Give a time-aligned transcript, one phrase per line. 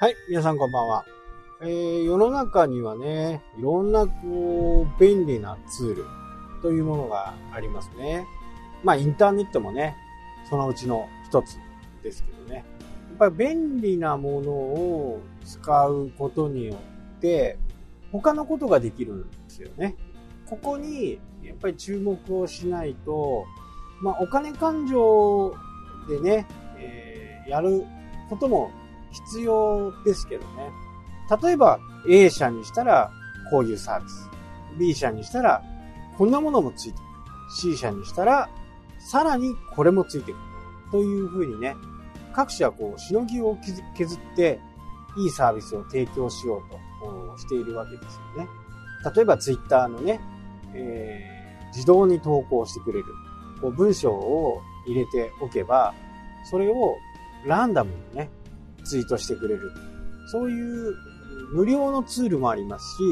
[0.00, 1.04] はい、皆さんこんばんは。
[1.60, 6.04] えー、世の中にはね、いろんなこう、便利なツール
[6.62, 8.24] というものがありますね。
[8.84, 9.96] まあ、インターネットもね、
[10.48, 11.58] そのうちの一つ
[12.04, 12.54] ですけどね。
[12.58, 12.64] やっ
[13.16, 17.58] ぱり便利なものを使うことによって、
[18.12, 19.96] 他のことができるんですよね。
[20.46, 23.46] ここに、やっぱり注目をしないと、
[24.00, 25.56] まあ、お金勘定
[26.08, 26.46] でね、
[26.76, 27.84] えー、やる
[28.30, 28.70] ことも
[29.10, 30.70] 必要ですけどね。
[31.42, 33.10] 例えば A 社にしたら
[33.50, 34.28] こういうサービス。
[34.78, 35.62] B 社にしたら
[36.16, 37.08] こんなものもついてくる。
[37.56, 38.48] C 社にしたら
[38.98, 40.48] さらにこれもついてくる。
[40.90, 41.76] というふうにね、
[42.34, 43.56] 各社こう、しのぎを
[43.96, 44.60] 削って
[45.16, 48.48] いいサービスを提供しようとしているわけですよね。
[49.14, 50.20] 例えば Twitter のね、
[50.74, 53.04] えー、自動に投稿してくれる。
[53.60, 55.94] こう文章を入れておけば、
[56.48, 56.96] それを
[57.44, 58.30] ランダムにね、
[58.88, 59.70] ツイートしてくれる。
[60.26, 60.94] そういう
[61.52, 63.02] 無料のツールもありますし、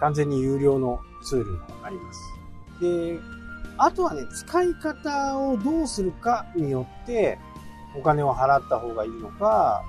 [0.00, 2.20] 完全に有料のツールもあります。
[2.80, 3.18] で、
[3.76, 7.38] あとはね、使い方をどうするかによって、
[7.96, 9.82] お金を払った方がいいのか、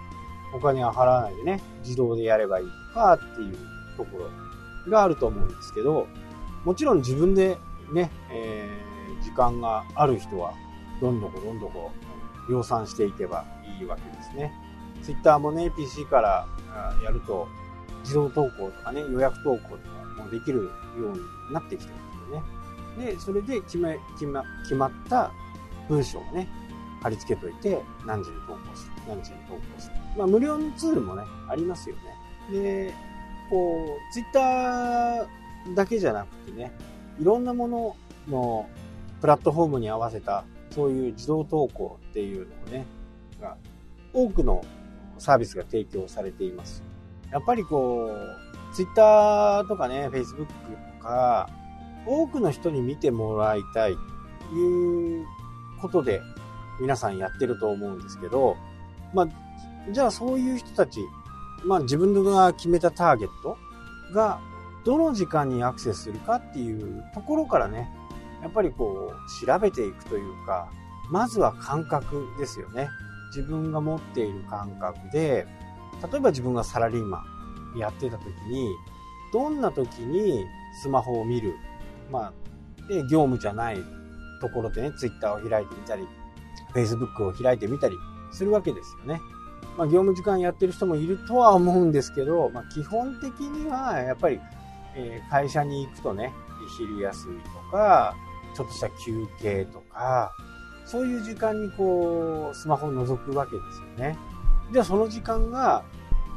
[0.54, 3.58] お金は払わないでね、自動でやればいいのかっていう
[3.98, 6.08] ところがあると思うんですけど、
[6.64, 7.58] もちろん自分で
[7.92, 10.54] ね、えー、時間がある人は、
[11.02, 11.92] どんどこどんどこ
[12.50, 13.46] 量産していけば
[13.80, 14.52] いいわけですね。
[15.06, 16.48] ツイッターもね、PC から
[17.04, 17.48] やると、
[18.02, 22.44] 自動投稿とかね、予約投稿とかもできるようになってきてるんで
[22.98, 23.14] すよね。
[23.14, 25.32] で、それで決め、決ま、決まった
[25.88, 26.50] 文章をね、
[27.04, 29.96] 貼り付けといて、何時に投稿する、何時に投稿する。
[30.18, 32.02] まあ、無料のツールもね、ありますよね。
[32.52, 32.94] で、
[33.52, 36.72] こう、ツイッターだけじゃなくてね、
[37.20, 37.96] いろんなもの
[38.28, 38.68] の
[39.22, 42.86] プラットフォームに合わせた、そういう自動投稿っていうのをね、
[43.40, 43.56] が
[44.14, 44.64] 多くの
[45.18, 46.84] サービスが提供されています。
[47.32, 50.54] やっぱりこう、ツイッターとかね、フェイスブック
[50.98, 51.50] とか、
[52.06, 53.96] 多くの人に見てもらいたい
[54.50, 55.26] という
[55.82, 56.22] ことで
[56.80, 58.56] 皆さんやってると思うんですけど、
[59.14, 59.28] まあ、
[59.92, 61.00] じゃあそういう人たち、
[61.64, 63.58] まあ自分が決めたターゲット
[64.14, 64.40] が
[64.84, 67.90] どの時間にアクセスするかっていうところからね、
[68.42, 70.70] やっぱりこう調べていくというか、
[71.10, 72.90] まずは感覚ですよね。
[73.36, 75.46] 自分が持っている感覚で、
[76.12, 77.24] 例えば自分がサラリーマ
[77.76, 78.70] ンやってた時に、
[79.34, 80.46] どんな時に
[80.82, 81.56] スマホを見る、
[82.10, 82.34] まあ、
[82.88, 83.78] で、業務じゃない
[84.40, 86.08] ところでね、ツイッターを開いてみたり、
[86.72, 87.96] フェイスブックを開いてみたり
[88.32, 89.20] するわけですよね。
[89.78, 94.40] まあ、業務時間やってる人もいるとは思うんですけど、まあ、基本的にはやっぱり、
[94.96, 96.34] えー、会社に行くとね、
[96.78, 98.16] 昼休みとか、
[98.56, 100.32] ちょっとした休憩とか、
[100.86, 104.18] そういう時間にこう、スマホを覗くわけですよね。
[104.72, 105.84] じゃあその時間が、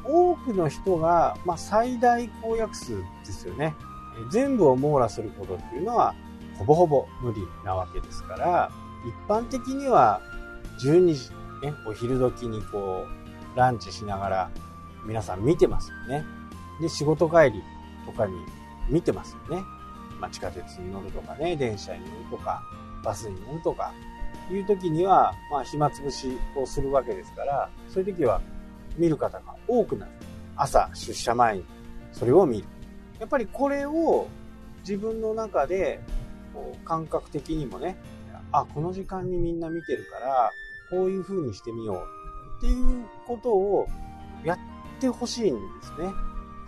[0.04, 3.74] 多くの人が、まあ、最大公約数ですよね。
[4.30, 6.14] 全部を網羅することっていうのは、
[6.58, 8.70] ほぼほぼ無理なわけですから、
[9.06, 10.20] 一般的には
[10.80, 11.30] 12時、
[11.62, 13.06] ね、お昼時にこ
[13.54, 14.50] う、ランチしながら
[15.04, 16.24] 皆さん見てますよね。
[16.80, 17.62] で、仕事帰り
[18.06, 18.34] とかに
[18.88, 19.62] 見てますよね。
[20.20, 22.62] まあ、地下鉄に乗るとかね、電車に乗るとか、
[23.04, 23.92] バスに乗るとか、
[24.54, 28.40] いう時には、まあ、暇つぶしをするわけですから、そういう時は
[28.96, 30.12] 見る方が多くなる。
[30.56, 31.64] 朝、出社前に
[32.12, 32.64] それを見る。
[33.20, 34.28] やっぱりこれを
[34.80, 36.00] 自分の中で、
[36.54, 37.96] こう感覚的にもね、
[38.52, 40.50] あ、この時間にみんな見てるから、
[40.90, 41.96] こういう風にしてみよう
[42.58, 43.86] っていうことを
[44.44, 44.58] やっ
[45.00, 46.10] てほしいんですね。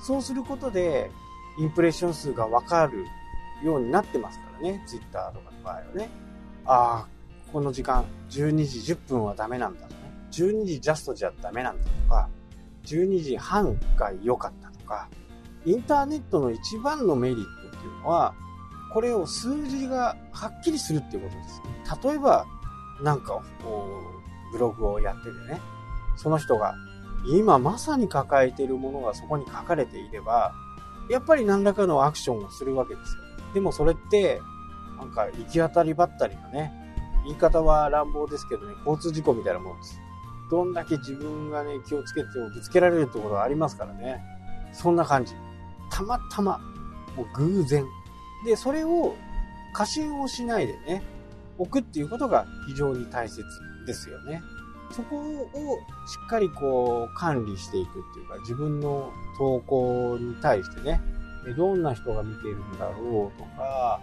[0.00, 1.10] そうすることで、
[1.58, 3.04] インプレッション数がわかる
[3.64, 4.82] ようになってますからね。
[4.86, 6.10] ツイッターとかの場合はね。
[6.66, 7.08] ああ、
[7.52, 10.00] この時間、12時10分はダメなんだとね。
[10.32, 12.28] 12時ジャストじゃダメなんだとか、
[12.84, 15.08] 12時半が良かったとか、
[15.64, 18.34] インターネットの一番のメリットっていうのは、
[18.92, 21.62] これを数字がはっきりするっていうことです。
[22.06, 22.46] 例えば、
[23.02, 23.88] なんか、こ
[24.50, 25.60] う、ブログをやっててね、
[26.16, 26.74] その人が
[27.26, 30.54] 今まさに抱えているものがそこに書かれていれば、
[31.08, 33.22] やっぱり何らかのアクションをするわけですよ。
[33.54, 34.40] でもそれって、
[34.98, 36.72] なんか行き当たりばったりのね、
[37.24, 40.00] 言い方は乱暴ですけどね、交通事故みたいなもんです。
[40.50, 44.20] どんだけ自分がね、気をつけてもぶつけられるところがありますからね。
[44.72, 45.34] そんな感じ。
[45.90, 46.58] たまたま、
[47.16, 47.84] もう偶然。
[48.44, 49.14] で、それを
[49.72, 51.02] 過信をしないでね、
[51.58, 53.44] 置くっていうことが非常に大切
[53.86, 54.42] ですよね。
[54.90, 61.00] そこをしっかりこう管理していくっていうか、自分の投稿に対してね、
[61.56, 64.00] どんな人が見ているんだろうとか、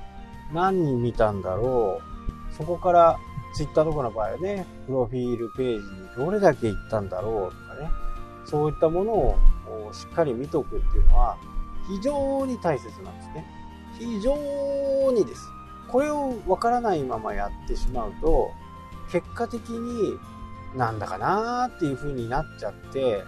[0.54, 2.17] 何人見たんだろう、
[2.58, 3.20] そこから
[3.54, 7.92] Twitter とかの場合はね、プロフィールページにどれだけ行ったんだろうとかね、
[8.46, 9.38] そういったものを
[9.94, 11.38] しっかり見とくっていうのは
[11.88, 13.46] 非常に大切なんですね。
[14.00, 14.36] 非常
[15.12, 15.42] にです。
[15.88, 18.52] これをわからないままやってしまうと、
[19.12, 20.20] 結果的に
[20.76, 23.24] なんだかなーっていう風になっちゃって、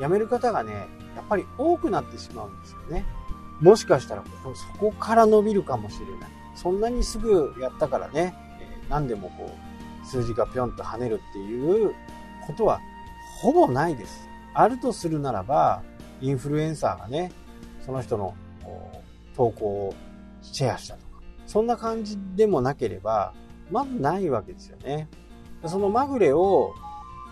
[0.00, 3.04] 辞める方がね、やっぱり多くなってしまうんですよね。
[3.60, 6.30] もしかしたらここそこから伸びるかもしれない。
[6.54, 8.34] そんなにすぐやったからね、
[8.88, 9.50] 何でもこ
[10.02, 11.94] う、数字がぴょんと跳ねるっていう
[12.46, 12.80] ことは
[13.40, 14.28] ほぼないです。
[14.54, 15.82] あるとするならば、
[16.20, 17.30] インフルエンサーがね、
[17.84, 18.34] その人の
[19.36, 19.94] 投稿を
[20.42, 23.34] シェアしたとか、そんな感じでもなければ、
[23.70, 25.08] まずないわけですよね。
[25.66, 26.72] そのまぐれを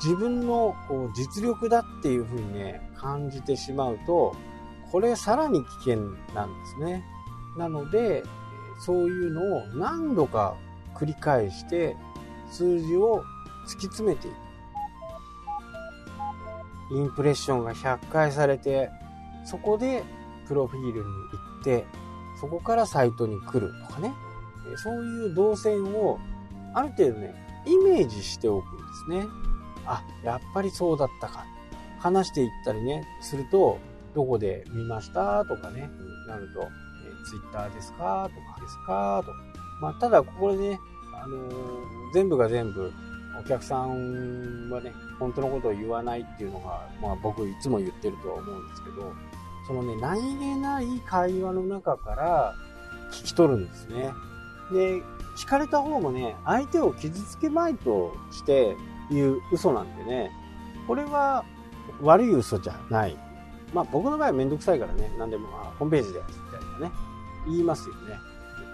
[0.03, 4.37] 自分のこう実力だっていうふうにね、感じてしまうと、
[4.93, 5.97] これさらに危険
[6.35, 7.05] なんですね。
[7.59, 8.23] なので、
[8.79, 10.55] そういうのを何度か
[10.97, 11.97] 繰り返して
[12.51, 13.23] 数字を
[13.69, 14.37] 突き詰めていく。
[16.95, 18.91] インプレッションが100回されて、
[19.45, 20.05] そこで
[20.47, 21.03] プロフィールに行
[21.61, 21.85] って、
[22.41, 24.13] そこからサイトに来るとかね。
[24.77, 26.19] そういう動線を
[26.75, 27.35] ある程度ね、
[27.67, 29.27] イメージしておくんですね。
[29.85, 31.45] あ、やっぱりそうだったか。
[31.99, 33.79] 話していったりね、すると、
[34.15, 35.45] どこで見ました？
[35.45, 35.91] とかね、
[36.29, 38.31] なると、えー、ツイッターですか？
[38.33, 39.23] とかですか？
[39.25, 39.39] とか。
[39.81, 40.81] まあ、ただ、ここでね、
[41.13, 41.51] あのー、
[42.15, 42.93] 全部が全部、
[43.39, 49.13] お客さんはね、本当のことを言わないっていうのが、まあ僕いつも言ってるとは思うんですけど、
[49.67, 52.55] そのね、何気ない会話の中から
[53.13, 54.13] 聞き取るんですね。
[54.73, 55.03] で、
[55.37, 58.77] 聞かれた方もね、相手を傷つけまいとして
[59.11, 60.31] 言う嘘なんでね、
[60.87, 61.45] これは
[62.01, 63.17] 悪い嘘じゃない。
[63.75, 66.93] まあ僕の場合はめんどくさいからね、何でも、まあ、ホームページでみたいなね、
[67.47, 68.15] 言いますよね。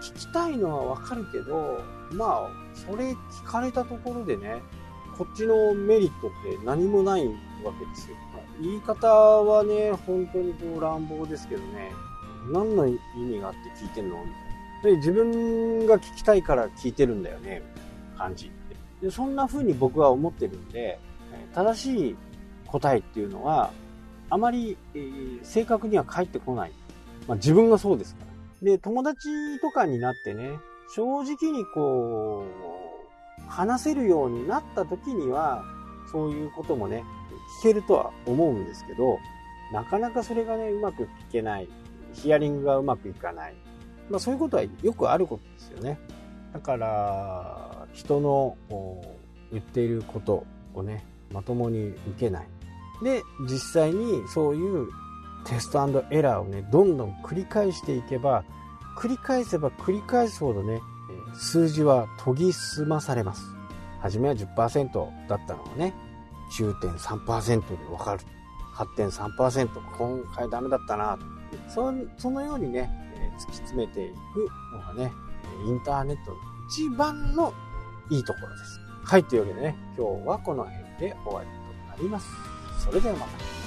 [0.02, 1.80] 聞きたいのはわかるけど、
[2.12, 4.60] まあ、それ聞かれたところでね、
[5.16, 7.32] こっちのメリットって何もないわ
[7.78, 8.16] けですよ。
[8.60, 11.92] 言い方はね、本当にこう乱暴ですけどね、
[12.52, 14.16] 何の意味があって聞いてんの？
[14.18, 14.24] み
[14.82, 14.96] たいな。
[14.96, 18.50] で、自分が聞きたいから聞いてるんだよね、みたいな感じ。
[19.00, 20.98] でそんな風に僕は思ってるんで、
[21.54, 22.16] 正しい
[22.66, 23.70] 答えっていうのは、
[24.30, 26.72] あまり、えー、正確には返ってこない。
[27.28, 28.31] まあ、自分がそうですから。
[28.62, 30.58] で、友達とかになってね、
[30.94, 32.44] 正直にこ
[33.38, 35.64] う、話せるようになった時には、
[36.10, 37.04] そういうこともね、
[37.60, 39.18] 聞けるとは思うんですけど、
[39.72, 41.68] なかなかそれがね、うまく聞けない。
[42.12, 43.54] ヒアリングがうまくいかない。
[44.10, 45.98] まあ、そういうことはよくあることですよね。
[46.52, 48.56] だから人の
[49.50, 50.44] 言っていること
[50.74, 52.48] をねまともに受けない。
[53.02, 54.86] で実際にそういう
[55.44, 58.44] テストエラーをねどんどん繰り返していけば
[58.96, 60.80] 繰り返せば繰り返すほどね
[61.34, 63.42] 数字は研ぎ澄まされます。
[64.00, 65.94] 初めは10%だったのがね
[66.58, 68.20] 9.3%で分かる。
[68.74, 71.18] 8.3%今回ダメだったな
[71.68, 72.90] そそのようにね
[73.38, 75.12] 突き詰めていくのがね、
[75.66, 76.36] インターネットの
[76.68, 77.52] 一番の
[78.10, 78.80] いいところです。
[79.04, 82.26] はい、というわけでね、今日はこの辺で終わりとなります。
[82.84, 83.61] それではまた。